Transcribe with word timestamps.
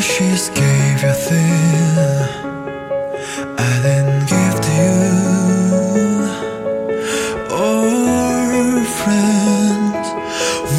wishes 0.00 0.48
gave 0.48 1.02
you 1.02 1.12
thin. 1.26 1.98
I 3.68 3.72
didn't 3.84 4.22
give 4.32 4.56
to 4.66 4.72
you. 4.80 4.98
Oh 7.50 8.82
friend 8.98 10.02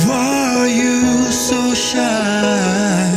Why 0.07 0.25
are 0.57 0.71
you 0.81 0.99
so 1.47 1.59
shy? 1.75 3.11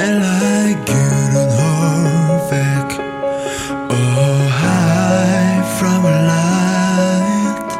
And 0.00 0.14
like 0.32 0.80
you 0.94 1.08
don't 1.34 1.52
hold 1.60 2.50
back 2.50 2.88
Oh 3.98 4.40
hide 4.62 5.66
from 5.78 6.00
a 6.12 6.16
light. 6.32 7.70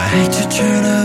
I 0.00 0.02
hate 0.14 0.32
to 0.38 0.44
turn 0.58 0.95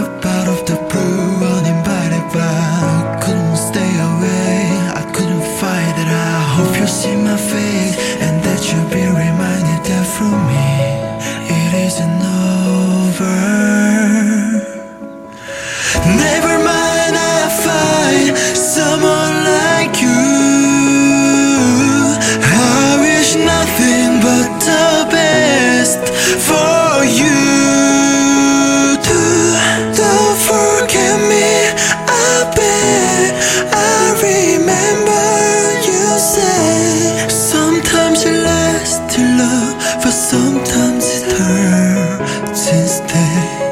For 39.99 40.09
sometimes 40.11 41.05
it 41.21 41.31
hurts 41.37 42.71
instead. 42.71 43.71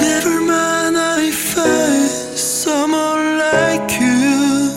Never 0.00 0.40
mind, 0.40 0.96
I 0.96 1.30
find 1.30 2.08
someone 2.38 3.38
like 3.38 3.90
you. 4.00 4.70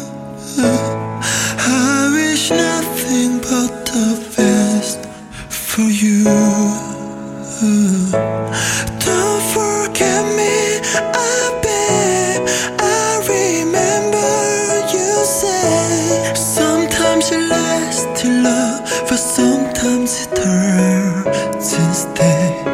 I 0.59 2.09
wish 2.13 2.49
nothing 2.49 3.37
but 3.39 3.85
the 3.85 4.07
best 4.35 4.99
for 5.49 5.83
you. 5.83 6.23
Don't 9.05 9.43
forget 9.53 10.23
me. 10.35 10.81
I 11.13 11.56
Sometimes 19.27 20.25
it 20.25 20.37
hurts 20.37 21.73
instead. 21.73 22.65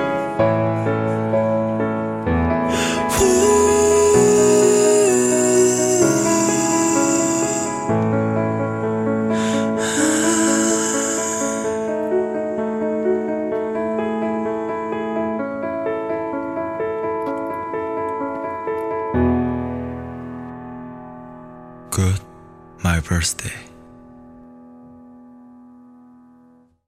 Good, 21.90 22.19
my 22.84 23.00
birthday. 23.00 23.72